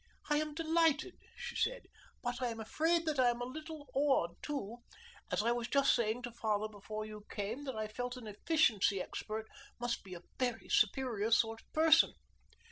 [0.31, 1.83] "I am delighted," she said,
[2.23, 4.77] "but I am afraid that I am a little awed, too,
[5.31, 8.99] as I was just saying to father before you came that I felt an efficiency
[8.99, 9.45] expert
[9.79, 12.13] must be a very superior sort of person."